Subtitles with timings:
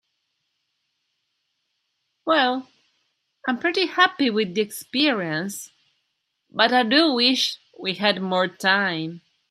[2.25, 2.67] Well,
[3.47, 5.69] I am pretty happy with the experience,
[6.49, 9.21] but I do wish we had more time.